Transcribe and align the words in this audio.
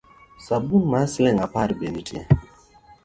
Sabun 0.45 0.83
mar 0.91 1.05
siling’ 1.13 1.39
apar 1.45 1.69
be 1.79 1.87
nitie? 1.93 2.21